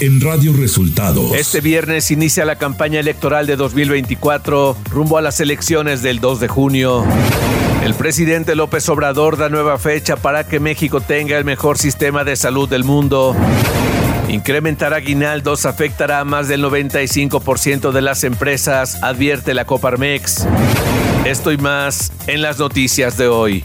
en 0.00 0.20
Radio 0.20 0.54
Resultados. 0.54 1.34
Este 1.34 1.60
viernes 1.60 2.10
inicia 2.10 2.46
la 2.46 2.56
campaña 2.56 3.00
electoral 3.00 3.46
de 3.46 3.56
2024 3.56 4.76
rumbo 4.90 5.18
a 5.18 5.22
las 5.22 5.40
elecciones 5.40 6.02
del 6.02 6.20
2 6.20 6.40
de 6.40 6.48
junio. 6.48 7.04
El 7.84 7.94
presidente 7.94 8.54
López 8.54 8.88
Obrador 8.88 9.36
da 9.36 9.50
nueva 9.50 9.78
fecha 9.78 10.16
para 10.16 10.44
que 10.46 10.58
México 10.58 11.00
tenga 11.02 11.36
el 11.36 11.44
mejor 11.44 11.76
sistema 11.76 12.24
de 12.24 12.36
salud 12.36 12.68
del 12.68 12.84
mundo. 12.84 13.36
Incrementar 14.28 14.94
aguinaldos 14.94 15.66
afectará 15.66 16.20
a 16.20 16.24
más 16.24 16.48
del 16.48 16.64
95% 16.64 17.92
de 17.92 18.00
las 18.00 18.24
empresas, 18.24 19.02
advierte 19.02 19.52
la 19.52 19.66
Coparmex. 19.66 20.46
Esto 21.26 21.52
y 21.52 21.58
más 21.58 22.10
en 22.26 22.40
las 22.40 22.58
noticias 22.58 23.18
de 23.18 23.28
hoy. 23.28 23.64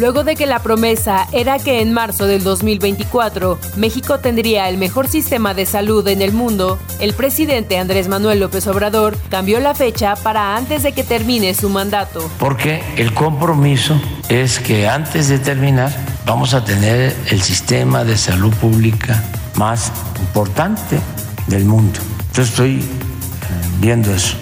Luego 0.00 0.24
de 0.24 0.34
que 0.34 0.46
la 0.46 0.60
promesa 0.60 1.28
era 1.30 1.58
que 1.58 1.82
en 1.82 1.92
marzo 1.92 2.26
del 2.26 2.42
2024 2.42 3.58
México 3.76 4.18
tendría 4.18 4.70
el 4.70 4.78
mejor 4.78 5.08
sistema 5.08 5.52
de 5.52 5.66
salud 5.66 6.08
en 6.08 6.22
el 6.22 6.32
mundo, 6.32 6.78
el 7.00 7.12
presidente 7.12 7.76
Andrés 7.76 8.08
Manuel 8.08 8.40
López 8.40 8.66
Obrador 8.66 9.18
cambió 9.28 9.60
la 9.60 9.74
fecha 9.74 10.16
para 10.16 10.56
antes 10.56 10.82
de 10.84 10.92
que 10.92 11.04
termine 11.04 11.52
su 11.52 11.68
mandato. 11.68 12.30
Porque 12.38 12.82
el 12.96 13.12
compromiso 13.12 14.00
es 14.30 14.58
que 14.58 14.88
antes 14.88 15.28
de 15.28 15.38
terminar 15.38 15.92
vamos 16.24 16.54
a 16.54 16.64
tener 16.64 17.14
el 17.28 17.42
sistema 17.42 18.02
de 18.02 18.16
salud 18.16 18.54
pública 18.54 19.22
más 19.56 19.92
importante 20.18 20.98
del 21.46 21.66
mundo. 21.66 22.00
Yo 22.32 22.42
estoy 22.42 22.76
eh, 22.78 22.84
viendo 23.80 24.14
eso. 24.14 24.38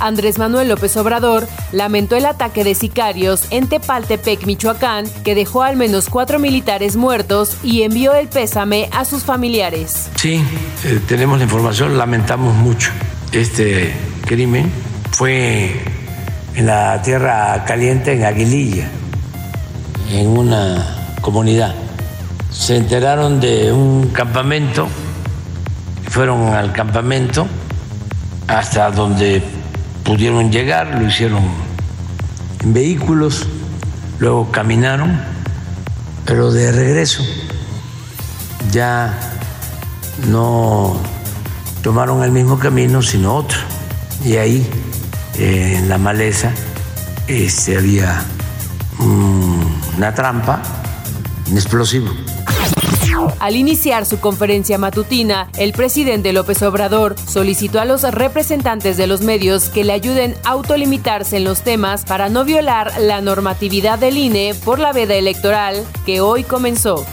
Andrés 0.00 0.38
Manuel 0.38 0.68
López 0.68 0.96
Obrador 0.96 1.48
lamentó 1.72 2.16
el 2.16 2.26
ataque 2.26 2.64
de 2.64 2.74
sicarios 2.74 3.46
en 3.50 3.68
Tepaltepec, 3.68 4.46
Michoacán, 4.46 5.06
que 5.24 5.34
dejó 5.34 5.62
al 5.62 5.76
menos 5.76 6.08
cuatro 6.08 6.38
militares 6.38 6.96
muertos 6.96 7.56
y 7.62 7.82
envió 7.82 8.14
el 8.14 8.28
pésame 8.28 8.88
a 8.92 9.04
sus 9.04 9.24
familiares. 9.24 10.10
Sí, 10.16 10.42
eh, 10.84 11.00
tenemos 11.06 11.38
la 11.38 11.44
información, 11.44 11.98
lamentamos 11.98 12.54
mucho 12.54 12.90
este 13.32 13.92
crimen. 14.26 14.70
Fue 15.12 15.80
en 16.54 16.66
la 16.66 17.00
Tierra 17.02 17.64
Caliente, 17.64 18.12
en 18.12 18.24
Aguililla, 18.24 18.88
en 20.12 20.26
una 20.28 21.14
comunidad 21.20 21.74
se 22.50 22.76
enteraron 22.76 23.40
de 23.40 23.72
un 23.72 24.08
campamento, 24.08 24.88
fueron 26.08 26.48
al 26.54 26.72
campamento 26.72 27.46
hasta 28.48 28.90
donde 28.90 29.42
pudieron 30.04 30.50
llegar, 30.50 30.88
lo 30.98 31.06
hicieron 31.06 31.42
en 32.60 32.72
vehículos, 32.72 33.46
luego 34.18 34.50
caminaron, 34.50 35.20
pero 36.24 36.50
de 36.50 36.72
regreso 36.72 37.22
ya 38.72 39.16
no 40.28 40.96
tomaron 41.82 42.24
el 42.24 42.32
mismo 42.32 42.58
camino, 42.58 43.02
sino 43.02 43.34
otro. 43.34 43.58
Y 44.24 44.36
ahí, 44.36 44.68
eh, 45.38 45.76
en 45.78 45.88
la 45.88 45.98
maleza, 45.98 46.50
este, 47.28 47.76
había 47.76 48.22
una 48.98 50.14
trampa, 50.14 50.60
un 51.50 51.56
explosivo. 51.56 52.08
Al 53.38 53.56
iniciar 53.56 54.06
su 54.06 54.20
conferencia 54.20 54.78
matutina, 54.78 55.50
el 55.58 55.72
presidente 55.72 56.32
López 56.32 56.62
Obrador 56.62 57.16
solicitó 57.18 57.80
a 57.80 57.84
los 57.84 58.02
representantes 58.02 58.96
de 58.96 59.06
los 59.06 59.20
medios 59.22 59.70
que 59.70 59.84
le 59.84 59.92
ayuden 59.92 60.34
a 60.44 60.50
autolimitarse 60.50 61.36
en 61.36 61.44
los 61.44 61.62
temas 61.62 62.04
para 62.04 62.28
no 62.28 62.44
violar 62.44 62.92
la 63.00 63.20
normatividad 63.20 63.98
del 63.98 64.18
INE 64.18 64.54
por 64.64 64.78
la 64.78 64.92
veda 64.92 65.14
electoral 65.14 65.84
que 66.04 66.20
hoy 66.20 66.44
comenzó. 66.44 67.04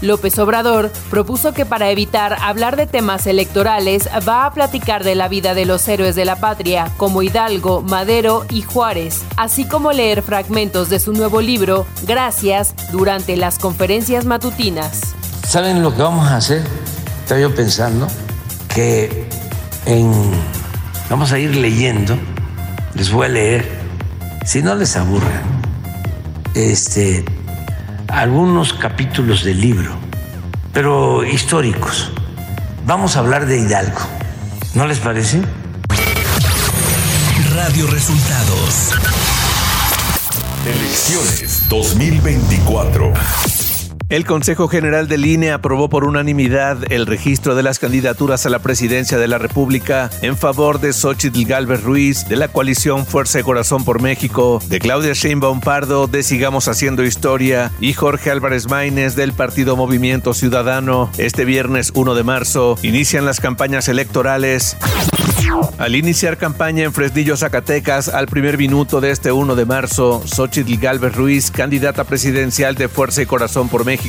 López 0.00 0.38
Obrador 0.38 0.90
propuso 1.10 1.52
que 1.52 1.66
para 1.66 1.90
evitar 1.90 2.36
hablar 2.40 2.76
de 2.76 2.86
temas 2.86 3.26
electorales 3.26 4.08
va 4.26 4.46
a 4.46 4.52
platicar 4.52 5.04
de 5.04 5.14
la 5.14 5.28
vida 5.28 5.54
de 5.54 5.66
los 5.66 5.86
héroes 5.88 6.14
de 6.14 6.24
la 6.24 6.36
patria, 6.36 6.90
como 6.96 7.22
Hidalgo, 7.22 7.82
Madero 7.82 8.46
y 8.50 8.62
Juárez, 8.62 9.22
así 9.36 9.66
como 9.66 9.92
leer 9.92 10.22
fragmentos 10.22 10.88
de 10.88 11.00
su 11.00 11.12
nuevo 11.12 11.40
libro, 11.40 11.86
Gracias, 12.06 12.74
durante 12.92 13.36
las 13.36 13.58
conferencias 13.58 14.24
matutinas. 14.24 15.00
¿Saben 15.46 15.82
lo 15.82 15.94
que 15.94 16.02
vamos 16.02 16.28
a 16.28 16.36
hacer? 16.36 16.62
Estaba 17.22 17.40
yo 17.40 17.54
pensando 17.54 18.06
que 18.74 19.26
en... 19.86 20.12
vamos 21.08 21.32
a 21.32 21.38
ir 21.38 21.56
leyendo, 21.56 22.16
les 22.94 23.10
voy 23.12 23.26
a 23.26 23.28
leer, 23.28 23.68
si 24.44 24.62
no 24.62 24.74
les 24.74 24.96
aburre, 24.96 25.40
este, 26.54 27.24
algunos 28.12 28.72
capítulos 28.72 29.44
del 29.44 29.60
libro, 29.60 29.92
pero 30.72 31.24
históricos. 31.24 32.10
Vamos 32.86 33.16
a 33.16 33.20
hablar 33.20 33.46
de 33.46 33.58
Hidalgo. 33.58 34.00
¿No 34.74 34.86
les 34.86 34.98
parece? 34.98 35.40
Radio 37.54 37.86
Resultados. 37.86 38.94
Elecciones 40.66 41.68
2024. 41.68 43.12
El 44.10 44.26
Consejo 44.26 44.66
General 44.66 45.06
del 45.06 45.24
INE 45.24 45.52
aprobó 45.52 45.88
por 45.88 46.02
unanimidad 46.02 46.92
el 46.92 47.06
registro 47.06 47.54
de 47.54 47.62
las 47.62 47.78
candidaturas 47.78 48.44
a 48.44 48.50
la 48.50 48.58
presidencia 48.58 49.18
de 49.18 49.28
la 49.28 49.38
República 49.38 50.10
en 50.20 50.36
favor 50.36 50.80
de 50.80 50.92
Xochitl 50.92 51.44
Galvez 51.44 51.84
Ruiz, 51.84 52.26
de 52.26 52.34
la 52.34 52.48
coalición 52.48 53.06
Fuerza 53.06 53.38
y 53.38 53.44
Corazón 53.44 53.84
por 53.84 54.02
México, 54.02 54.60
de 54.66 54.80
Claudia 54.80 55.12
Sheinbaum 55.12 55.60
Pardo, 55.60 56.08
de 56.08 56.24
Sigamos 56.24 56.66
Haciendo 56.66 57.04
Historia, 57.04 57.70
y 57.78 57.92
Jorge 57.92 58.32
Álvarez 58.32 58.68
Maínez, 58.68 59.14
del 59.14 59.32
Partido 59.32 59.76
Movimiento 59.76 60.34
Ciudadano. 60.34 61.08
Este 61.16 61.44
viernes 61.44 61.92
1 61.94 62.16
de 62.16 62.24
marzo 62.24 62.76
inician 62.82 63.24
las 63.24 63.38
campañas 63.38 63.86
electorales. 63.86 64.76
Al 65.78 65.94
iniciar 65.94 66.36
campaña 66.36 66.84
en 66.84 66.92
Fresnillo, 66.92 67.36
Zacatecas, 67.36 68.08
al 68.08 68.26
primer 68.26 68.58
minuto 68.58 69.00
de 69.00 69.10
este 69.10 69.32
1 69.32 69.54
de 69.54 69.64
marzo, 69.64 70.22
Xochitl 70.26 70.76
Galvez 70.76 71.14
Ruiz, 71.14 71.50
candidata 71.50 72.04
presidencial 72.04 72.74
de 72.74 72.88
Fuerza 72.88 73.22
y 73.22 73.26
Corazón 73.26 73.68
por 73.68 73.84
México, 73.84 73.99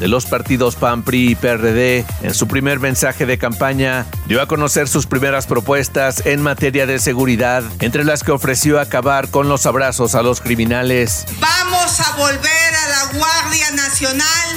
de 0.00 0.08
los 0.08 0.26
partidos 0.26 0.76
PAN, 0.76 1.02
PRI 1.02 1.30
y 1.30 1.34
PRD, 1.34 2.04
en 2.22 2.34
su 2.34 2.46
primer 2.46 2.80
mensaje 2.80 3.26
de 3.26 3.38
campaña, 3.38 4.06
dio 4.26 4.42
a 4.42 4.46
conocer 4.46 4.88
sus 4.88 5.06
primeras 5.06 5.46
propuestas 5.46 6.26
en 6.26 6.42
materia 6.42 6.86
de 6.86 6.98
seguridad, 6.98 7.62
entre 7.80 8.04
las 8.04 8.22
que 8.22 8.32
ofreció 8.32 8.80
acabar 8.80 9.30
con 9.30 9.48
los 9.48 9.66
abrazos 9.66 10.14
a 10.14 10.22
los 10.22 10.40
criminales. 10.40 11.24
Vamos 11.40 12.00
a 12.00 12.16
volver 12.16 12.74
a 12.74 12.88
la 12.88 13.18
Guardia 13.18 13.70
Nacional, 13.72 14.48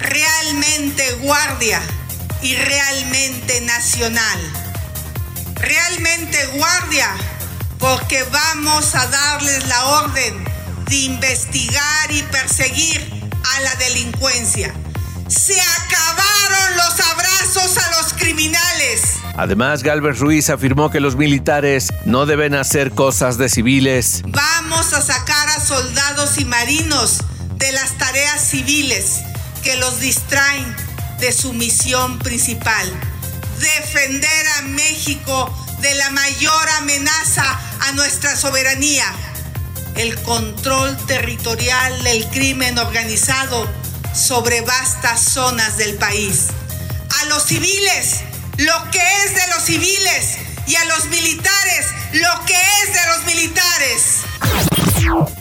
realmente 0.00 1.12
guardia 1.22 1.80
y 2.42 2.56
realmente 2.56 3.60
nacional 3.60 4.40
realmente 5.64 6.46
guardia, 6.56 7.08
porque 7.78 8.22
vamos 8.24 8.94
a 8.94 9.06
darles 9.06 9.66
la 9.66 9.86
orden 9.86 10.44
de 10.86 10.96
investigar 10.96 12.10
y 12.10 12.22
perseguir 12.24 13.13
a 13.56 13.60
la 13.60 13.74
delincuencia. 13.76 14.74
Se 15.28 15.60
acabaron 15.60 16.76
los 16.76 17.00
abrazos 17.00 17.78
a 17.78 18.02
los 18.02 18.12
criminales. 18.14 19.02
Además, 19.36 19.82
Galvez 19.82 20.18
Ruiz 20.18 20.50
afirmó 20.50 20.90
que 20.90 21.00
los 21.00 21.16
militares 21.16 21.88
no 22.04 22.26
deben 22.26 22.54
hacer 22.54 22.92
cosas 22.92 23.38
de 23.38 23.48
civiles. 23.48 24.22
Vamos 24.26 24.92
a 24.92 25.02
sacar 25.02 25.48
a 25.48 25.60
soldados 25.60 26.38
y 26.38 26.44
marinos 26.44 27.18
de 27.56 27.72
las 27.72 27.96
tareas 27.98 28.40
civiles 28.40 29.20
que 29.62 29.76
los 29.76 30.00
distraen 30.00 30.76
de 31.18 31.32
su 31.32 31.52
misión 31.52 32.18
principal 32.18 32.92
defender 33.60 34.46
a 34.58 34.62
México 34.62 35.52
de 35.80 35.94
la 35.94 36.10
mayor 36.10 36.68
amenaza 36.78 37.44
a 37.80 37.92
nuestra 37.92 38.36
soberanía, 38.36 39.06
el 39.96 40.20
control 40.22 40.96
territorial 41.06 42.02
del 42.02 42.26
crimen 42.28 42.78
organizado 42.78 43.68
sobre 44.14 44.60
vastas 44.62 45.20
zonas 45.20 45.76
del 45.76 45.94
país. 45.94 46.48
A 47.22 47.24
los 47.26 47.44
civiles, 47.44 48.20
lo 48.56 48.90
que 48.90 49.00
es 49.24 49.34
de 49.34 49.46
los 49.54 49.62
civiles, 49.64 50.38
y 50.66 50.76
a 50.76 50.84
los 50.86 51.06
militares, 51.06 51.86
lo 52.12 52.44
que 52.46 52.54
es 52.54 52.92
de 52.92 53.06
los 53.08 53.24
militares. 53.26 54.73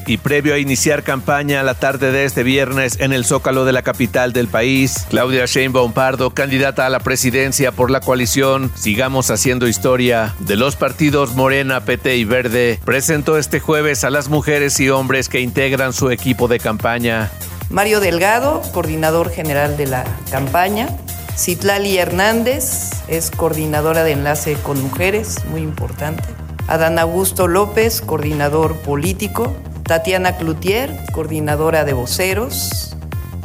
Y 0.06 0.18
previo 0.18 0.54
a 0.54 0.58
iniciar 0.58 1.04
campaña 1.04 1.64
la 1.64 1.76
tarde 1.76 2.12
de 2.12 2.26
este 2.26 2.44
viernes 2.44 3.00
en 3.00 3.14
el 3.14 3.26
Zócalo 3.26 3.66
de 3.66 3.72
la 3.72 3.82
capital 3.82 4.34
del 4.34 4.48
país, 4.48 5.06
Claudia 5.10 5.46
Sheinbaum 5.46 5.94
Pardo, 5.94 6.32
candidata 6.32 6.86
a 6.86 6.90
la 6.90 7.00
presidencia 7.00 7.72
por 7.72 7.90
la 7.90 8.02
coalición 8.02 8.72
Sigamos 8.76 9.32
Haciendo 9.32 9.68
Historia 9.68 10.36
de 10.40 10.56
los 10.56 10.76
partidos 10.76 11.36
Morena, 11.36 11.82
PT 11.82 12.18
y 12.18 12.26
Verde, 12.26 12.80
presentó 12.84 13.38
este 13.38 13.60
jueves 13.60 14.04
a 14.04 14.10
las 14.10 14.30
mujeres 14.30 14.80
y 14.80 14.90
hombres 14.90 15.30
que 15.30 15.40
integran 15.40 15.94
su 15.94 16.12
equipo 16.12 16.48
de 16.48 16.60
campaña. 16.60 17.32
Mario 17.70 18.00
Delgado, 18.00 18.62
coordinador 18.74 19.30
general 19.30 19.78
de 19.78 19.88
la 19.88 20.04
campaña. 20.30 20.88
Citlali 21.36 21.98
Hernández 21.98 22.92
es 23.08 23.32
coordinadora 23.32 24.04
de 24.04 24.12
enlace 24.12 24.56
con 24.64 24.82
mujeres, 24.82 25.44
muy 25.46 25.62
importante. 25.62 26.43
Adán 26.68 26.98
Augusto 26.98 27.48
López, 27.48 28.02
coordinador 28.02 28.78
político. 28.78 29.54
Tatiana 29.84 30.38
Cloutier, 30.38 30.98
coordinadora 31.12 31.84
de 31.84 31.94
voceros. 31.94 32.96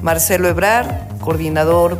Marcelo 0.03 0.49
Ebrar, 0.49 1.09
coordinador 1.21 1.99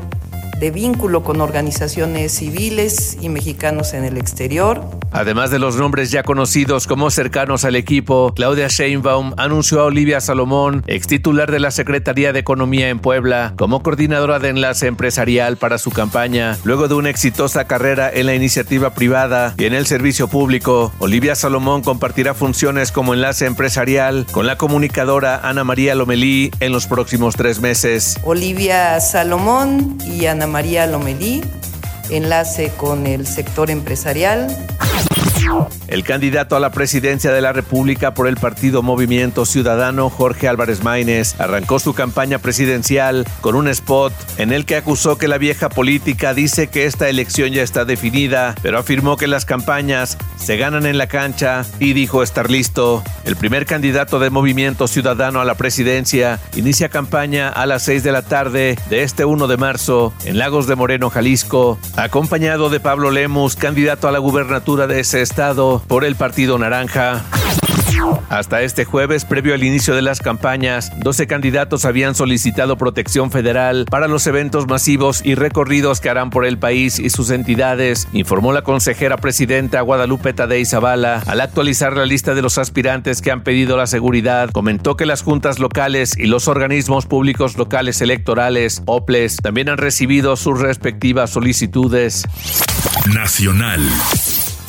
de 0.59 0.71
vínculo 0.71 1.23
con 1.23 1.41
organizaciones 1.41 2.33
civiles 2.33 3.17
y 3.21 3.29
mexicanos 3.29 3.95
en 3.95 4.05
el 4.05 4.17
exterior. 4.17 4.83
Además 5.13 5.51
de 5.51 5.59
los 5.59 5.77
nombres 5.77 6.11
ya 6.11 6.23
conocidos 6.23 6.87
como 6.87 7.11
cercanos 7.11 7.65
al 7.65 7.77
equipo, 7.77 8.33
Claudia 8.35 8.69
Sheinbaum 8.69 9.35
anunció 9.37 9.81
a 9.81 9.85
Olivia 9.85 10.21
Salomón, 10.21 10.83
ex 10.87 11.07
titular 11.07 11.51
de 11.51 11.61
la 11.61 11.71
Secretaría 11.71 12.33
de 12.33 12.41
Economía 12.41 12.89
en 12.89 12.99
Puebla, 12.99 13.55
como 13.57 13.83
coordinadora 13.83 14.39
de 14.39 14.51
enlace 14.51 14.87
empresarial 14.87 15.57
para 15.57 15.79
su 15.79 15.91
campaña. 15.91 16.59
Luego 16.65 16.89
de 16.89 16.95
una 16.95 17.11
exitosa 17.11 17.67
carrera 17.67 18.11
en 18.13 18.27
la 18.27 18.35
iniciativa 18.35 18.95
privada 18.95 19.55
y 19.57 19.65
en 19.65 19.75
el 19.75 19.87
servicio 19.87 20.29
público, 20.29 20.93
Olivia 20.99 21.35
Salomón 21.35 21.83
compartirá 21.83 22.35
funciones 22.35 22.93
como 22.93 23.15
enlace 23.15 23.47
empresarial 23.47 24.27
con 24.33 24.47
la 24.47 24.59
comunicadora 24.59 25.41
Ana 25.49 25.65
María 25.65 25.95
Lomelí 25.95 26.51
en 26.61 26.73
los 26.73 26.87
próximos 26.87 27.37
tres 27.37 27.61
meses. 27.61 28.19
Olivia 28.25 29.01
Salomón 29.01 29.97
y 30.05 30.27
Ana 30.27 30.48
María 30.49 30.87
Lomelí 30.87 31.43
enlace 32.11 32.71
con 32.77 33.07
el 33.07 33.27
sector 33.27 33.71
empresarial. 33.71 34.49
El 35.89 36.05
candidato 36.05 36.55
a 36.55 36.61
la 36.61 36.71
presidencia 36.71 37.33
de 37.33 37.41
la 37.41 37.53
República 37.53 38.13
por 38.13 38.29
el 38.29 38.37
partido 38.37 38.83
Movimiento 38.83 39.47
Ciudadano, 39.47 40.11
Jorge 40.11 40.47
Álvarez 40.47 40.83
Maínez, 40.83 41.35
arrancó 41.41 41.79
su 41.79 41.95
campaña 41.95 42.39
presidencial 42.39 43.27
con 43.41 43.55
un 43.55 43.69
spot 43.69 44.13
en 44.37 44.53
el 44.53 44.67
que 44.67 44.77
acusó 44.77 45.17
que 45.17 45.29
la 45.29 45.39
vieja 45.39 45.71
política 45.71 46.35
dice 46.35 46.69
que 46.69 46.85
esta 46.85 47.09
elección 47.09 47.53
ya 47.53 47.63
está 47.63 47.87
definida, 47.87 48.55
pero 48.63 48.79
afirmó 48.79 49.17
que 49.17 49.27
las 49.27 49.47
campañas 49.47 50.19
se 50.37 50.59
ganan 50.59 50.85
en 50.85 50.99
la 50.99 51.07
cancha 51.07 51.65
y 51.81 51.95
dijo 51.95 52.23
estar 52.23 52.51
listo. 52.51 53.03
El 53.25 53.37
primer 53.37 53.65
candidato 53.65 54.19
de 54.19 54.31
Movimiento 54.31 54.89
Ciudadano 54.89 55.41
a 55.41 55.45
la 55.45 55.55
presidencia 55.55 56.39
inicia 56.55 56.91
campaña 56.91 57.49
a 57.49 57.65
las 57.65 57.83
6 57.85 58.03
de 58.03 58.13
la 58.13 58.23
tarde 58.23 58.79
de 58.91 59.03
este 59.03 59.25
1 59.25 59.47
de 59.47 59.57
marzo 59.57 60.13
en 60.25 60.39
Lagos 60.39 60.67
de 60.67 60.77
Moreno, 60.77 61.09
Jalisco, 61.09 61.79
acompañado 61.97 62.69
de 62.69 62.81
Pablo 62.81 63.11
Lemus, 63.11 63.57
candidato 63.57 64.07
a 64.07 64.13
la 64.13 64.19
gubernatura 64.19 64.87
de 64.87 65.01
ese 65.01 65.23
estado 65.23 65.48
por 65.57 66.05
el 66.05 66.15
Partido 66.15 66.59
Naranja. 66.59 67.25
Hasta 68.29 68.61
este 68.61 68.85
jueves, 68.85 69.25
previo 69.25 69.55
al 69.55 69.65
inicio 69.65 69.95
de 69.95 70.03
las 70.03 70.21
campañas, 70.21 70.93
12 70.99 71.27
candidatos 71.27 71.87
habían 71.87 72.15
solicitado 72.15 72.77
protección 72.77 73.31
federal 73.31 73.87
para 73.91 74.09
los 74.09 74.27
eventos 74.27 74.67
masivos 74.67 75.25
y 75.25 75.35
recorridos 75.35 76.01
que 76.01 76.11
harán 76.11 76.29
por 76.29 76.45
el 76.45 76.59
país 76.59 76.99
y 76.99 77.09
sus 77.09 77.31
entidades, 77.31 78.09
informó 78.13 78.53
la 78.53 78.61
consejera 78.61 79.17
presidenta 79.17 79.81
Guadalupe 79.81 80.35
Tadei 80.35 80.67
Zavala. 80.67 81.23
Al 81.27 81.41
actualizar 81.41 81.97
la 81.97 82.05
lista 82.05 82.35
de 82.35 82.43
los 82.43 82.59
aspirantes 82.59 83.23
que 83.23 83.31
han 83.31 83.43
pedido 83.43 83.79
la 83.79 83.87
seguridad, 83.87 84.51
comentó 84.51 84.97
que 84.97 85.07
las 85.07 85.23
juntas 85.23 85.59
locales 85.59 86.15
y 86.19 86.27
los 86.27 86.47
organismos 86.47 87.07
públicos 87.07 87.57
locales 87.57 88.03
electorales, 88.03 88.83
OPLES, 88.85 89.39
también 89.39 89.71
han 89.71 89.79
recibido 89.79 90.37
sus 90.37 90.61
respectivas 90.61 91.31
solicitudes. 91.31 92.25
Nacional. 93.15 93.81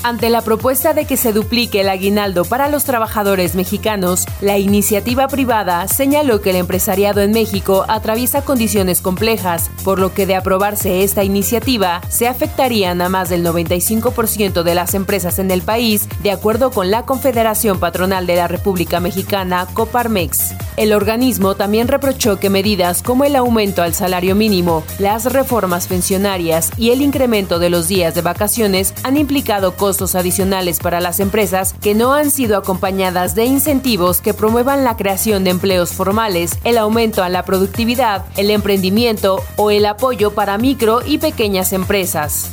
Ante 0.01 0.29
la 0.29 0.41
propuesta 0.41 0.93
de 0.93 1.03
que 1.03 1.17
se 1.17 1.33
duplique 1.33 1.81
el 1.81 1.89
aguinaldo 1.89 2.45
para 2.45 2.69
los 2.69 2.85
trabajadores 2.85 3.55
mexicanos, 3.55 4.25
la 4.39 4.57
iniciativa 4.57 5.27
privada 5.27 5.89
señaló 5.89 6.39
que 6.39 6.51
el 6.51 6.55
empresariado 6.55 7.19
en 7.19 7.31
México 7.31 7.83
atraviesa 7.89 8.41
condiciones 8.41 9.01
complejas, 9.01 9.69
por 9.83 9.99
lo 9.99 10.13
que 10.13 10.25
de 10.25 10.37
aprobarse 10.37 11.03
esta 11.03 11.25
iniciativa 11.25 11.99
se 12.07 12.29
afectarían 12.29 13.01
a 13.01 13.09
más 13.09 13.27
del 13.27 13.45
95% 13.45 14.63
de 14.63 14.73
las 14.73 14.93
empresas 14.93 15.37
en 15.37 15.51
el 15.51 15.63
país, 15.63 16.07
de 16.23 16.31
acuerdo 16.31 16.71
con 16.71 16.91
la 16.91 17.03
Confederación 17.03 17.81
Patronal 17.81 18.25
de 18.25 18.37
la 18.37 18.47
República 18.47 19.01
Mexicana, 19.01 19.67
Coparmex. 19.73 20.53
El 20.77 20.93
organismo 20.93 21.55
también 21.55 21.89
reprochó 21.89 22.39
que 22.39 22.49
medidas 22.49 23.03
como 23.03 23.25
el 23.25 23.35
aumento 23.35 23.83
al 23.83 23.93
salario 23.93 24.33
mínimo, 24.33 24.85
las 24.97 25.25
reformas 25.25 25.87
pensionarias 25.87 26.71
y 26.77 26.91
el 26.91 27.01
incremento 27.01 27.59
de 27.59 27.69
los 27.69 27.89
días 27.89 28.15
de 28.15 28.21
vacaciones 28.21 28.93
han 29.03 29.17
implicado 29.17 29.75
costos 29.75 29.88
adicionales 30.15 30.79
para 30.79 31.01
las 31.01 31.19
empresas 31.19 31.73
que 31.81 31.95
no 31.95 32.13
han 32.13 32.29
sido 32.29 32.57
acompañadas 32.57 33.33
de 33.33 33.45
incentivos 33.45 34.21
que 34.21 34.35
promuevan 34.35 34.83
la 34.83 34.95
creación 34.97 35.43
de 35.43 35.49
empleos 35.49 35.91
formales, 35.91 36.57
el 36.63 36.77
aumento 36.77 37.23
a 37.23 37.29
la 37.29 37.43
productividad, 37.43 38.25
el 38.37 38.51
emprendimiento 38.51 39.41
o 39.55 39.71
el 39.71 39.85
apoyo 39.85 40.31
para 40.31 40.57
micro 40.57 41.01
y 41.05 41.17
pequeñas 41.17 41.73
empresas. 41.73 42.49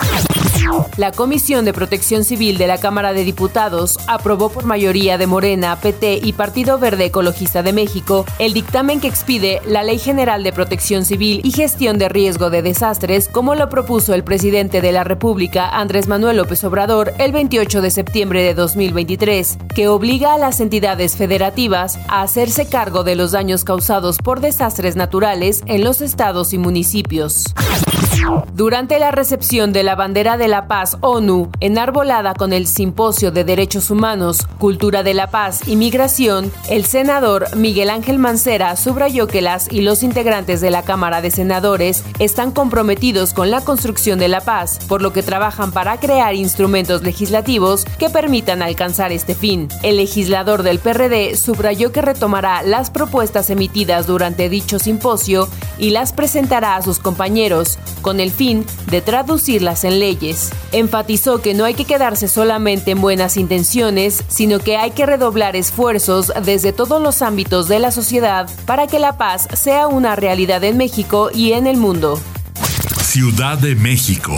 La 0.97 1.13
Comisión 1.13 1.65
de 1.65 1.73
Protección 1.73 2.25
Civil 2.25 2.59
de 2.59 2.67
la 2.67 2.79
Cámara 2.79 3.13
de 3.13 3.25
Diputados 3.25 3.99
aprobó 4.07 4.49
por 4.49 4.65
mayoría 4.65 5.19
de 5.19 5.27
Morena, 5.27 5.77
PT 5.77 6.21
y 6.23 6.33
Partido 6.33 6.79
Verde 6.79 7.07
Ecologista 7.07 7.63
de 7.63 7.73
México 7.73 8.25
el 8.39 8.53
dictamen 8.53 9.01
que 9.01 9.09
expide 9.09 9.61
la 9.67 9.83
Ley 9.83 9.99
General 9.99 10.43
de 10.43 10.53
Protección 10.53 11.05
Civil 11.05 11.41
y 11.45 11.53
Gestión 11.53 11.99
de 11.99 12.09
Riesgo 12.09 12.51
de 12.51 12.63
Desastres, 12.63 13.29
como 13.29 13.55
lo 13.55 13.69
propuso 13.69 14.15
el 14.15 14.25
presidente 14.25 14.81
de 14.81 14.93
la 14.93 15.05
República, 15.05 15.69
Andrés 15.69 16.09
Manuel 16.09 16.39
López 16.39 16.63
Obrador, 16.65 17.13
el 17.19 17.33
28 17.33 17.81
de 17.81 17.91
septiembre 17.91 18.43
de 18.43 18.55
2023, 18.55 19.59
que 19.75 19.89
obliga 19.89 20.35
a 20.35 20.39
las 20.39 20.61
entidades 20.61 21.17
federativas 21.17 21.99
a 22.09 22.23
hacerse 22.23 22.69
cargo 22.69 23.05
de 23.05 23.17
los 23.17 23.33
daños 23.33 23.65
causados 23.65 24.19
por 24.19 24.41
desastres 24.41 24.97
naturales 24.97 25.63
en 25.67 25.85
los 25.85 26.01
estados 26.01 26.53
y 26.53 26.59
municipios. 26.59 27.45
Durante 28.55 28.99
la 28.99 29.11
recepción 29.11 29.73
de 29.73 29.83
la 29.83 29.95
bandera 29.95 30.37
de 30.37 30.49
la 30.49 30.67
paz 30.67 30.97
ONU, 31.01 31.51
enarbolada 31.61 32.35
con 32.35 32.53
el 32.53 32.67
Simposio 32.67 33.31
de 33.31 33.45
Derechos 33.45 33.91
Humanos, 33.91 34.47
Cultura 34.59 35.03
de 35.03 35.15
la 35.15 35.31
Paz 35.31 35.69
y 35.69 35.77
Migración, 35.77 36.51
el 36.71 36.85
senador 36.87 37.55
Miguel 37.57 37.91
Ángel 37.91 38.19
Mancera 38.19 38.77
subrayó 38.77 39.27
que 39.27 39.43
las 39.43 39.71
y 39.71 39.83
los 39.83 40.03
integrantes 40.03 40.61
de 40.61 40.71
la 40.71 40.83
Cámara 40.83 41.21
de 41.21 41.31
Senadores 41.31 42.05
están 42.19 42.53
comprometidos 42.53 43.35
con 43.35 43.51
la 43.51 43.61
construcción 43.61 44.19
de 44.19 44.29
la 44.29 44.41
paz, 44.41 44.79
por 44.89 45.03
lo 45.03 45.13
que 45.13 45.23
trabajan 45.23 45.73
para 45.73 45.99
crear 45.99 46.35
instrumentos 46.35 47.03
legislativos 47.03 47.85
que 47.99 48.11
permitan 48.11 48.63
alcanzar 48.63 49.13
este 49.13 49.35
fin. 49.35 49.69
El 49.83 49.97
legislador 49.99 50.63
del 50.63 50.79
PRD 50.79 51.37
subrayó 51.37 51.93
que 51.93 52.03
retomará 52.03 52.63
las 52.63 52.91
propuestas 52.91 53.51
emitidas 53.51 54.07
durante 54.07 54.49
dicho 54.49 54.79
simposio 54.79 55.49
y 55.79 55.91
las 55.91 56.13
presentará 56.13 56.77
a 56.77 56.83
sus 56.83 56.99
compañeros, 56.99 57.79
con 58.07 58.21
el 58.21 58.31
fin 58.31 58.65
de 58.89 59.01
traducirlas 59.01 59.83
en 59.83 59.99
leyes. 59.99 60.53
Enfatizó 60.71 61.43
que 61.43 61.55
no 61.55 61.65
hay 61.65 61.75
que 61.75 61.87
quedarse 61.87 62.29
solamente 62.29 62.93
en 62.93 63.01
buenas 63.01 63.37
intenciones, 63.37 64.23
sino 64.29 64.61
que 64.61 64.77
hay 64.77 64.93
que 64.93 65.07
redoblar 65.07 65.57
esfuerzos 65.57 66.33
desde 66.45 66.73
todos 66.73 67.03
los 67.03 67.21
ámbitos 67.21 67.67
de 67.67 67.81
la 67.81 67.91
sociedad 67.91 68.49
para 68.65 68.87
que 68.87 69.01
la 69.01 69.19
paz 69.19 69.49
sea 69.55 69.89
una 69.89 70.15
realidad 70.15 70.63
en 70.63 70.77
México 70.77 71.31
y 71.35 71.51
en 71.55 71.67
el 71.67 71.79
mundo. 71.79 72.21
Ciudad 73.03 73.59
de 73.59 73.75
México. 73.75 74.37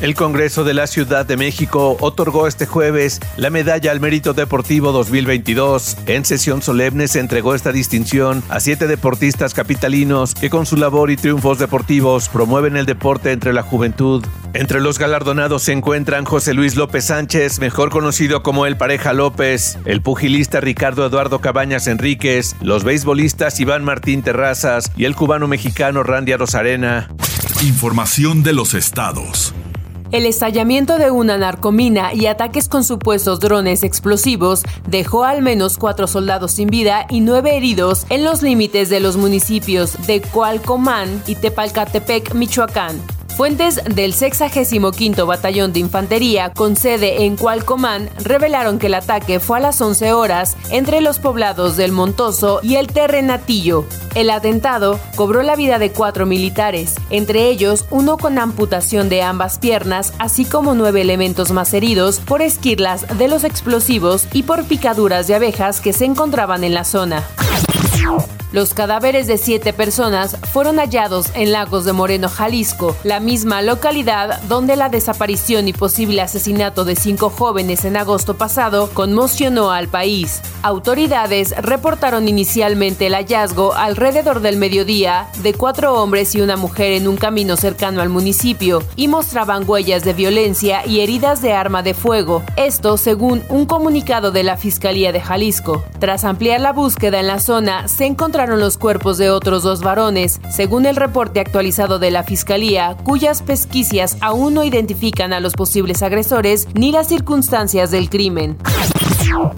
El 0.00 0.14
Congreso 0.14 0.64
de 0.64 0.72
la 0.72 0.86
Ciudad 0.86 1.26
de 1.26 1.36
México 1.36 1.98
otorgó 2.00 2.46
este 2.46 2.64
jueves 2.64 3.20
la 3.36 3.50
Medalla 3.50 3.90
al 3.90 4.00
Mérito 4.00 4.32
Deportivo 4.32 4.92
2022. 4.92 5.98
En 6.06 6.24
sesión 6.24 6.62
solemne 6.62 7.06
se 7.06 7.20
entregó 7.20 7.54
esta 7.54 7.70
distinción 7.70 8.42
a 8.48 8.60
siete 8.60 8.86
deportistas 8.86 9.52
capitalinos 9.52 10.34
que 10.34 10.48
con 10.48 10.64
su 10.64 10.78
labor 10.78 11.10
y 11.10 11.18
triunfos 11.18 11.58
deportivos 11.58 12.30
promueven 12.30 12.78
el 12.78 12.86
deporte 12.86 13.30
entre 13.32 13.52
la 13.52 13.62
juventud. 13.62 14.24
Entre 14.54 14.80
los 14.80 14.98
galardonados 14.98 15.64
se 15.64 15.72
encuentran 15.72 16.24
José 16.24 16.54
Luis 16.54 16.76
López 16.76 17.04
Sánchez, 17.04 17.60
mejor 17.60 17.90
conocido 17.90 18.42
como 18.42 18.64
el 18.64 18.78
Pareja 18.78 19.12
López, 19.12 19.78
el 19.84 20.00
pugilista 20.00 20.60
Ricardo 20.60 21.04
Eduardo 21.04 21.40
Cabañas 21.40 21.86
Enríquez, 21.86 22.56
los 22.62 22.84
beisbolistas 22.84 23.60
Iván 23.60 23.84
Martín 23.84 24.22
Terrazas 24.22 24.92
y 24.96 25.04
el 25.04 25.14
cubano 25.14 25.46
mexicano 25.46 26.02
Randy 26.02 26.34
Rosarena. 26.36 27.10
Información 27.62 28.42
de 28.42 28.54
los 28.54 28.72
estados. 28.72 29.52
El 30.12 30.26
estallamiento 30.26 30.98
de 30.98 31.12
una 31.12 31.38
narcomina 31.38 32.12
y 32.12 32.26
ataques 32.26 32.68
con 32.68 32.82
supuestos 32.82 33.38
drones 33.38 33.84
explosivos 33.84 34.64
dejó 34.88 35.22
al 35.22 35.40
menos 35.40 35.78
cuatro 35.78 36.08
soldados 36.08 36.50
sin 36.50 36.68
vida 36.68 37.06
y 37.10 37.20
nueve 37.20 37.56
heridos 37.56 38.06
en 38.08 38.24
los 38.24 38.42
límites 38.42 38.88
de 38.88 38.98
los 38.98 39.16
municipios 39.16 40.04
de 40.08 40.20
Cualcomán 40.20 41.22
y 41.28 41.36
Tepalcatepec, 41.36 42.34
Michoacán. 42.34 43.00
Fuentes 43.36 43.80
del 43.84 44.12
65 44.12 45.24
Batallón 45.24 45.72
de 45.72 45.80
Infantería 45.80 46.52
con 46.52 46.76
sede 46.76 47.24
en 47.24 47.36
Cualcomán 47.36 48.10
revelaron 48.22 48.78
que 48.78 48.88
el 48.88 48.94
ataque 48.94 49.40
fue 49.40 49.58
a 49.58 49.60
las 49.60 49.80
11 49.80 50.12
horas 50.12 50.56
entre 50.70 51.00
los 51.00 51.18
poblados 51.18 51.76
del 51.76 51.92
Montoso 51.92 52.60
y 52.62 52.76
el 52.76 52.88
Terrenatillo. 52.88 53.86
El 54.14 54.30
atentado 54.30 54.98
cobró 55.16 55.42
la 55.42 55.56
vida 55.56 55.78
de 55.78 55.92
cuatro 55.92 56.26
militares, 56.26 56.96
entre 57.10 57.48
ellos 57.48 57.86
uno 57.90 58.18
con 58.18 58.38
amputación 58.38 59.08
de 59.08 59.22
ambas 59.22 59.58
piernas, 59.58 60.12
así 60.18 60.44
como 60.44 60.74
nueve 60.74 61.00
elementos 61.00 61.52
más 61.52 61.72
heridos 61.72 62.18
por 62.18 62.42
esquirlas 62.42 63.06
de 63.16 63.28
los 63.28 63.44
explosivos 63.44 64.26
y 64.32 64.42
por 64.42 64.64
picaduras 64.64 65.26
de 65.26 65.36
abejas 65.36 65.80
que 65.80 65.92
se 65.92 66.04
encontraban 66.04 66.64
en 66.64 66.74
la 66.74 66.84
zona. 66.84 67.24
Los 68.52 68.74
cadáveres 68.74 69.28
de 69.28 69.38
siete 69.38 69.72
personas 69.72 70.36
fueron 70.52 70.78
hallados 70.78 71.30
en 71.34 71.52
Lagos 71.52 71.84
de 71.84 71.92
Moreno, 71.92 72.28
Jalisco, 72.28 72.96
la 73.04 73.20
misma 73.20 73.62
localidad 73.62 74.42
donde 74.48 74.74
la 74.74 74.88
desaparición 74.88 75.68
y 75.68 75.72
posible 75.72 76.20
asesinato 76.20 76.84
de 76.84 76.96
cinco 76.96 77.30
jóvenes 77.30 77.84
en 77.84 77.96
agosto 77.96 78.36
pasado 78.36 78.90
conmocionó 78.92 79.70
al 79.70 79.86
país. 79.86 80.42
Autoridades 80.62 81.54
reportaron 81.62 82.26
inicialmente 82.26 83.06
el 83.06 83.14
hallazgo 83.14 83.72
alrededor 83.74 84.40
del 84.40 84.56
mediodía 84.56 85.28
de 85.44 85.54
cuatro 85.54 85.94
hombres 86.02 86.34
y 86.34 86.40
una 86.40 86.56
mujer 86.56 86.94
en 86.94 87.06
un 87.06 87.16
camino 87.16 87.56
cercano 87.56 88.02
al 88.02 88.08
municipio 88.08 88.82
y 88.96 89.06
mostraban 89.06 89.62
huellas 89.64 90.02
de 90.02 90.12
violencia 90.12 90.84
y 90.84 91.00
heridas 91.00 91.40
de 91.40 91.52
arma 91.52 91.84
de 91.84 91.94
fuego. 91.94 92.42
Esto 92.56 92.96
según 92.96 93.44
un 93.48 93.64
comunicado 93.64 94.32
de 94.32 94.42
la 94.42 94.56
Fiscalía 94.56 95.12
de 95.12 95.20
Jalisco. 95.20 95.84
Tras 96.00 96.24
ampliar 96.24 96.60
la 96.60 96.72
búsqueda 96.72 97.20
en 97.20 97.28
la 97.28 97.38
zona, 97.38 97.86
se 97.86 98.06
encontró 98.06 98.39
los 98.48 98.78
cuerpos 98.78 99.18
de 99.18 99.30
otros 99.30 99.62
dos 99.62 99.82
varones, 99.82 100.40
según 100.50 100.86
el 100.86 100.96
reporte 100.96 101.40
actualizado 101.40 101.98
de 101.98 102.10
la 102.10 102.22
Fiscalía, 102.22 102.96
cuyas 103.04 103.42
pesquisas 103.42 104.16
aún 104.20 104.54
no 104.54 104.64
identifican 104.64 105.32
a 105.32 105.40
los 105.40 105.54
posibles 105.54 106.02
agresores 106.02 106.66
ni 106.74 106.90
las 106.90 107.08
circunstancias 107.08 107.90
del 107.90 108.08
crimen. 108.08 108.56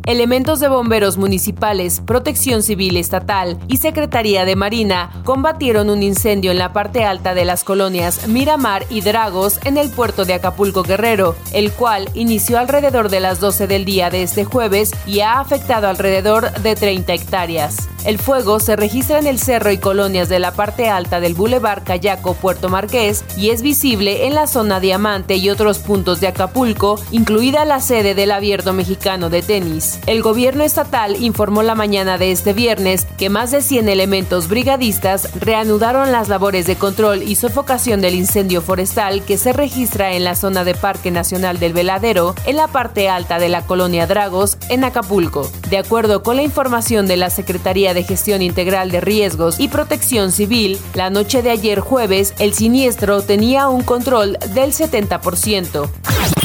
Elementos 0.06 0.60
de 0.60 0.68
bomberos 0.68 1.16
municipales, 1.16 2.02
protección 2.04 2.62
civil 2.62 2.96
estatal 2.96 3.58
y 3.68 3.78
Secretaría 3.78 4.44
de 4.44 4.56
Marina 4.56 5.22
combatieron 5.24 5.90
un 5.90 6.02
incendio 6.02 6.50
en 6.50 6.58
la 6.58 6.72
parte 6.72 7.04
alta 7.04 7.34
de 7.34 7.44
las 7.44 7.64
colonias 7.64 8.28
Miramar 8.28 8.84
y 8.90 9.00
Dragos 9.00 9.60
en 9.64 9.78
el 9.78 9.90
puerto 9.90 10.24
de 10.24 10.34
Acapulco 10.34 10.82
Guerrero, 10.82 11.34
el 11.52 11.72
cual 11.72 12.10
inició 12.14 12.58
alrededor 12.58 13.08
de 13.08 13.20
las 13.20 13.40
12 13.40 13.66
del 13.66 13.84
día 13.84 14.10
de 14.10 14.22
este 14.22 14.44
jueves 14.44 14.90
y 15.06 15.20
ha 15.20 15.40
afectado 15.40 15.88
alrededor 15.88 16.52
de 16.60 16.74
30 16.74 17.12
hectáreas. 17.12 17.88
El 18.04 18.18
fuego 18.18 18.58
se 18.58 18.74
registra 18.74 19.20
en 19.20 19.28
el 19.28 19.38
cerro 19.38 19.70
y 19.70 19.78
colonias 19.78 20.28
de 20.28 20.40
la 20.40 20.52
parte 20.52 20.88
alta 20.88 21.20
del 21.20 21.34
Boulevard 21.34 21.84
Cayaco 21.84 22.34
Puerto 22.34 22.68
Marqués 22.68 23.24
y 23.36 23.50
es 23.50 23.62
visible 23.62 24.26
en 24.26 24.34
la 24.34 24.48
zona 24.48 24.80
Diamante 24.80 25.36
y 25.36 25.50
otros 25.50 25.78
puntos 25.78 26.20
de 26.20 26.26
Acapulco, 26.26 26.98
incluida 27.12 27.64
la 27.64 27.80
sede 27.80 28.16
del 28.16 28.32
Abierto 28.32 28.72
Mexicano 28.72 29.30
de 29.30 29.41
Tenis. 29.42 29.98
El 30.06 30.22
gobierno 30.22 30.64
estatal 30.64 31.22
informó 31.22 31.62
la 31.62 31.74
mañana 31.74 32.18
de 32.18 32.32
este 32.32 32.52
viernes 32.52 33.06
que 33.18 33.28
más 33.28 33.50
de 33.50 33.62
100 33.62 33.88
elementos 33.88 34.48
brigadistas 34.48 35.28
reanudaron 35.38 36.12
las 36.12 36.28
labores 36.28 36.66
de 36.66 36.76
control 36.76 37.22
y 37.22 37.36
sofocación 37.36 38.00
del 38.00 38.14
incendio 38.14 38.62
forestal 38.62 39.24
que 39.24 39.38
se 39.38 39.52
registra 39.52 40.12
en 40.14 40.24
la 40.24 40.34
zona 40.34 40.64
de 40.64 40.74
Parque 40.74 41.10
Nacional 41.10 41.58
del 41.58 41.72
Veladero, 41.72 42.34
en 42.46 42.56
la 42.56 42.68
parte 42.68 43.08
alta 43.08 43.38
de 43.38 43.48
la 43.48 43.66
colonia 43.66 44.06
Dragos, 44.06 44.56
en 44.68 44.84
Acapulco. 44.84 45.50
De 45.68 45.78
acuerdo 45.78 46.22
con 46.22 46.36
la 46.36 46.42
información 46.42 47.06
de 47.06 47.16
la 47.16 47.30
Secretaría 47.30 47.94
de 47.94 48.04
Gestión 48.04 48.42
Integral 48.42 48.90
de 48.90 49.00
Riesgos 49.00 49.60
y 49.60 49.68
Protección 49.68 50.32
Civil, 50.32 50.78
la 50.94 51.10
noche 51.10 51.42
de 51.42 51.50
ayer 51.50 51.80
jueves 51.80 52.34
el 52.38 52.54
siniestro 52.54 53.22
tenía 53.22 53.68
un 53.68 53.82
control 53.82 54.38
del 54.54 54.72
70%. 54.72 56.41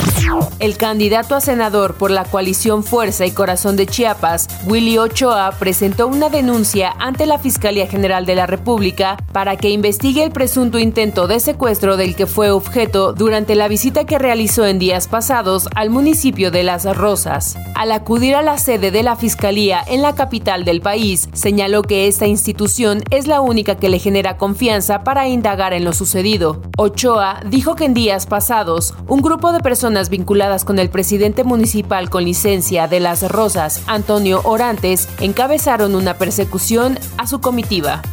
El 0.59 0.77
candidato 0.77 1.35
a 1.35 1.41
senador 1.41 1.95
por 1.95 2.11
la 2.11 2.25
coalición 2.25 2.83
Fuerza 2.83 3.25
y 3.25 3.31
Corazón 3.31 3.75
de 3.75 3.85
Chiapas, 3.85 4.47
Willy 4.65 4.97
Ochoa, 4.97 5.51
presentó 5.59 6.07
una 6.07 6.29
denuncia 6.29 6.95
ante 6.99 7.25
la 7.25 7.37
Fiscalía 7.37 7.87
General 7.87 8.25
de 8.25 8.35
la 8.35 8.47
República 8.47 9.17
para 9.31 9.55
que 9.55 9.69
investigue 9.69 10.23
el 10.23 10.31
presunto 10.31 10.79
intento 10.79 11.27
de 11.27 11.39
secuestro 11.39 11.95
del 11.95 12.15
que 12.15 12.25
fue 12.25 12.49
objeto 12.49 13.13
durante 13.13 13.55
la 13.55 13.67
visita 13.67 14.05
que 14.05 14.17
realizó 14.17 14.65
en 14.65 14.79
días 14.79 15.07
pasados 15.07 15.69
al 15.75 15.89
municipio 15.89 16.51
de 16.51 16.63
Las 16.63 16.85
Rosas. 16.97 17.55
Al 17.75 17.91
acudir 17.91 18.35
a 18.35 18.41
la 18.41 18.57
sede 18.57 18.91
de 18.91 19.03
la 19.03 19.15
Fiscalía 19.15 19.83
en 19.87 20.01
la 20.01 20.15
capital 20.15 20.65
del 20.65 20.81
país, 20.81 21.29
señaló 21.33 21.83
que 21.83 22.07
esta 22.07 22.25
institución 22.25 23.03
es 23.11 23.27
la 23.27 23.41
única 23.41 23.75
que 23.75 23.89
le 23.89 23.99
genera 23.99 24.37
confianza 24.37 25.03
para 25.03 25.27
indagar 25.27 25.73
en 25.73 25.85
lo 25.85 25.93
sucedido. 25.93 26.61
Ochoa 26.77 27.41
dijo 27.45 27.75
que 27.75 27.85
en 27.85 27.93
días 27.93 28.25
pasados, 28.25 28.95
un 29.07 29.21
grupo 29.21 29.51
de 29.51 29.59
personas 29.97 30.09
vinculadas 30.09 30.63
con 30.63 30.77
el 30.77 30.89
presidente 30.91 31.43
municipal 31.43 32.11
con 32.11 32.23
licencia 32.23 32.87
de 32.87 32.99
Las 32.99 33.23
Rosas, 33.23 33.81
Antonio 33.87 34.41
Orantes, 34.43 35.09
encabezaron 35.19 35.95
una 35.95 36.19
persecución 36.19 36.99
a 37.17 37.25
su 37.25 37.41
comitiva. 37.41 38.03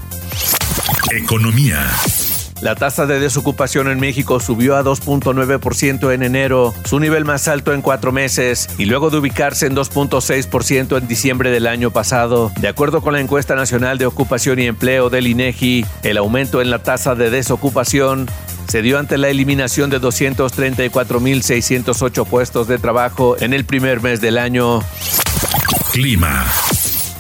Economía. 1.13 1.87
La 2.63 2.75
tasa 2.75 3.05
de 3.05 3.21
desocupación 3.21 3.89
en 3.89 4.01
México 4.01 4.41
subió 4.41 4.77
a 4.77 4.83
2.9% 4.83 6.15
en 6.15 6.23
enero, 6.23 6.73
su 6.87 6.99
nivel 7.01 7.27
más 7.27 7.49
alto 7.49 7.75
en 7.75 7.83
cuatro 7.83 8.13
meses, 8.13 8.71
y 8.79 8.87
luego 8.87 9.11
de 9.11 9.19
ubicarse 9.19 9.67
en 9.67 9.77
2.6% 9.77 10.97
en 10.97 11.07
diciembre 11.07 11.51
del 11.51 11.67
año 11.67 11.91
pasado. 11.91 12.51
De 12.61 12.69
acuerdo 12.69 13.03
con 13.03 13.13
la 13.13 13.21
encuesta 13.21 13.55
nacional 13.55 13.99
de 13.99 14.07
ocupación 14.07 14.59
y 14.59 14.67
empleo 14.67 15.11
del 15.11 15.27
INEGI, 15.27 15.85
el 16.03 16.17
aumento 16.17 16.63
en 16.63 16.71
la 16.71 16.79
tasa 16.79 17.15
de 17.15 17.29
desocupación 17.29 18.31
se 18.69 18.83
dio 18.83 18.99
ante 18.99 19.17
la 19.19 19.29
eliminación 19.29 19.91
de 19.91 20.01
234.608 20.01 22.27
puestos 22.27 22.67
de 22.69 22.79
trabajo 22.79 23.37
en 23.39 23.53
el 23.55 23.65
primer 23.65 24.03
mes 24.03 24.21
del 24.21 24.39
año. 24.39 24.81
Clima. 25.93 26.45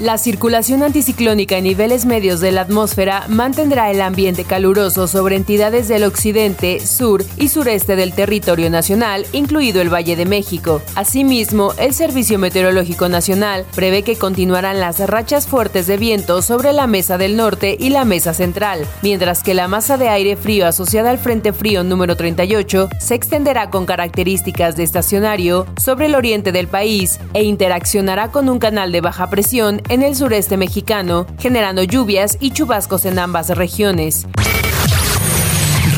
La 0.01 0.19
circulación 0.19 0.83
anticiclónica 0.83 1.57
en 1.57 1.63
niveles 1.63 2.05
medios 2.05 2.41
de 2.41 2.51
la 2.51 2.63
atmósfera 2.63 3.27
mantendrá 3.29 3.93
el 3.93 4.01
ambiente 4.01 4.43
caluroso 4.43 5.07
sobre 5.07 5.37
entidades 5.37 5.87
del 5.87 6.03
occidente, 6.03 6.85
sur 6.85 7.25
y 7.37 7.47
sureste 7.47 7.95
del 7.95 8.13
territorio 8.13 8.71
nacional, 8.71 9.25
incluido 9.31 9.81
el 9.81 9.95
Valle 9.95 10.17
de 10.17 10.27
México. 10.27 10.83
Asimismo, 10.97 11.75
el 11.79 11.95
Servicio 11.95 12.41
Meteorológico 12.41 13.09
Nacional 13.09 13.67
prevé 13.77 14.03
que 14.03 14.17
continuarán 14.17 14.81
las 14.81 14.99
rachas 14.99 15.47
fuertes 15.47 15.87
de 15.87 15.97
viento 15.97 16.43
sobre 16.43 16.73
la 16.73 16.89
mesa 16.89 17.17
del 17.17 17.37
norte 17.37 17.77
y 17.79 17.91
la 17.91 18.05
mesa 18.05 18.35
central, 18.35 18.85
mientras 19.03 19.45
que 19.45 19.55
la 19.55 19.69
masa 19.69 19.97
de 19.97 20.09
aire 20.09 20.35
frío 20.35 20.67
asociada 20.67 21.11
al 21.11 21.19
Frente 21.19 21.53
Frío 21.53 21.85
número 21.85 22.17
38 22.17 22.89
se 22.99 23.15
extenderá 23.15 23.71
con 23.71 23.87
características 23.87 24.75
de 24.75 24.83
estacionario 24.83 25.67
sobre 25.77 26.07
el 26.07 26.17
oriente 26.17 26.51
del 26.51 26.67
país 26.67 27.21
e 27.33 27.45
interaccionará 27.45 28.33
con 28.33 28.49
un 28.49 28.59
canal 28.59 28.91
de 28.91 29.01
baja 29.01 29.31
presión 29.31 29.83
en 29.89 30.03
el 30.03 30.17
sureste 30.17 30.57
mexicano, 30.57 31.27
generando 31.39 31.83
lluvias 31.83 32.37
y 32.41 32.51
chubascos 32.53 33.05
en 33.05 33.19
ambas 33.19 33.49
regiones. 33.51 34.27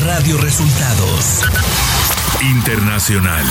Radio 0.05 0.37
Resultados 0.37 1.43
Internacional. 2.41 3.45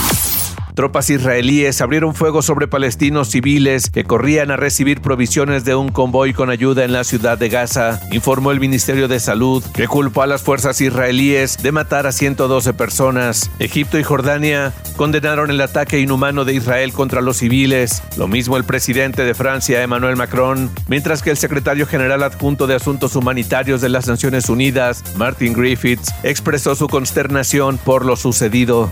Tropas 0.76 1.08
israelíes 1.08 1.80
abrieron 1.80 2.14
fuego 2.14 2.42
sobre 2.42 2.68
palestinos 2.68 3.30
civiles 3.30 3.88
que 3.88 4.04
corrían 4.04 4.50
a 4.50 4.58
recibir 4.58 5.00
provisiones 5.00 5.64
de 5.64 5.74
un 5.74 5.88
convoy 5.88 6.34
con 6.34 6.50
ayuda 6.50 6.84
en 6.84 6.92
la 6.92 7.02
ciudad 7.02 7.38
de 7.38 7.48
Gaza, 7.48 7.98
informó 8.12 8.50
el 8.50 8.60
Ministerio 8.60 9.08
de 9.08 9.18
Salud, 9.18 9.64
que 9.72 9.88
culpó 9.88 10.20
a 10.20 10.26
las 10.26 10.42
fuerzas 10.42 10.78
israelíes 10.82 11.56
de 11.62 11.72
matar 11.72 12.06
a 12.06 12.12
112 12.12 12.74
personas. 12.74 13.50
Egipto 13.58 13.98
y 13.98 14.02
Jordania 14.02 14.74
condenaron 14.96 15.50
el 15.50 15.62
ataque 15.62 15.98
inhumano 15.98 16.44
de 16.44 16.52
Israel 16.52 16.92
contra 16.92 17.22
los 17.22 17.38
civiles, 17.38 18.02
lo 18.18 18.28
mismo 18.28 18.58
el 18.58 18.64
presidente 18.64 19.24
de 19.24 19.32
Francia, 19.32 19.82
Emmanuel 19.82 20.16
Macron, 20.16 20.70
mientras 20.88 21.22
que 21.22 21.30
el 21.30 21.38
secretario 21.38 21.86
general 21.86 22.22
adjunto 22.22 22.66
de 22.66 22.74
Asuntos 22.74 23.16
Humanitarios 23.16 23.80
de 23.80 23.88
las 23.88 24.08
Naciones 24.08 24.50
Unidas, 24.50 25.02
Martin 25.16 25.54
Griffiths, 25.54 26.12
expresó 26.22 26.74
su 26.74 26.86
consternación 26.86 27.78
por 27.78 28.04
lo 28.04 28.14
sucedido. 28.14 28.90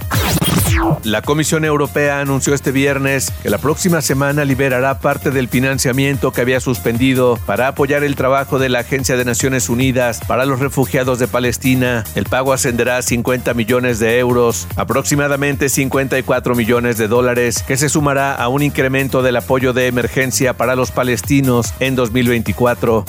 La 1.05 1.23
Comisión 1.23 1.65
Europea 1.65 2.21
anunció 2.21 2.55
este 2.55 2.73
viernes 2.73 3.31
que 3.43 3.51
la 3.51 3.59
próxima 3.59 4.01
semana 4.01 4.45
liberará 4.45 4.99
parte 4.99 5.31
del 5.31 5.49
financiamiento 5.49 6.33
que 6.33 6.41
había 6.41 6.61
suspendido 6.61 7.39
para 7.47 7.69
apoyar 7.69 8.05
el 8.05 8.17
trabajo 8.17 8.59
de 8.59 8.69
la 8.69 8.81
Agencia 8.81 9.17
de 9.17 9.25
Naciones 9.25 9.69
Unidas 9.69 10.21
para 10.27 10.47
los 10.47 10.61
Refugiados 10.61 11.19
de 11.19 11.29
Palestina. 11.29 12.05
El 12.15 12.25
pago 12.25 12.53
ascenderá 12.53 12.97
a 12.97 13.03
50 13.03 13.55
millones 13.55 13.99
de 13.99 14.19
euros, 14.19 14.67
aproximadamente 14.77 15.69
54 15.69 16.55
millones 16.55 16.99
de 16.99 17.09
dólares, 17.09 17.63
que 17.67 17.77
se 17.77 17.89
sumará 17.89 18.35
a 18.35 18.49
un 18.49 18.63
incremento 18.63 19.23
del 19.23 19.37
apoyo 19.37 19.73
de 19.73 19.87
emergencia 19.87 20.55
para 20.55 20.75
los 20.75 20.91
palestinos 20.91 21.75
en 21.81 21.97
2024. 21.97 23.05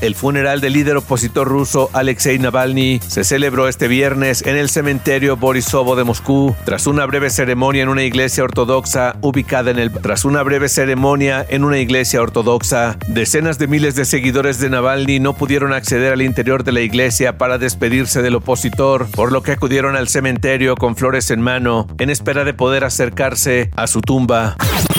El 0.00 0.14
funeral 0.14 0.62
del 0.62 0.72
líder 0.72 0.96
opositor 0.96 1.46
ruso 1.46 1.90
Alexei 1.92 2.38
Navalny 2.38 3.00
se 3.06 3.22
celebró 3.22 3.68
este 3.68 3.86
viernes 3.86 4.42
en 4.46 4.56
el 4.56 4.70
cementerio 4.70 5.36
Borisovo 5.36 5.94
de 5.94 6.04
Moscú, 6.04 6.56
tras 6.64 6.86
una 6.86 7.04
breve 7.04 7.28
ceremonia 7.28 7.82
en 7.82 7.90
una 7.90 8.02
iglesia 8.02 8.44
ortodoxa 8.44 9.16
ubicada 9.20 9.70
en 9.70 9.78
el 9.78 9.92
tras 9.92 10.24
una 10.24 10.42
breve 10.42 10.70
ceremonia 10.70 11.44
en 11.48 11.64
una 11.64 11.78
iglesia 11.78 12.22
ortodoxa. 12.22 12.96
Decenas 13.08 13.58
de 13.58 13.66
miles 13.66 13.94
de 13.94 14.06
seguidores 14.06 14.58
de 14.58 14.70
Navalny 14.70 15.20
no 15.20 15.34
pudieron 15.34 15.74
acceder 15.74 16.14
al 16.14 16.22
interior 16.22 16.64
de 16.64 16.72
la 16.72 16.80
iglesia 16.80 17.36
para 17.36 17.58
despedirse 17.58 18.22
del 18.22 18.36
opositor, 18.36 19.06
por 19.10 19.32
lo 19.32 19.42
que 19.42 19.52
acudieron 19.52 19.96
al 19.96 20.08
cementerio 20.08 20.76
con 20.76 20.96
flores 20.96 21.30
en 21.30 21.42
mano 21.42 21.86
en 21.98 22.08
espera 22.08 22.44
de 22.44 22.54
poder 22.54 22.84
acercarse 22.84 23.70
a 23.76 23.86
su 23.86 24.00
tumba. 24.00 24.56